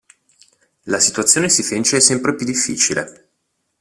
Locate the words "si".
1.47-1.61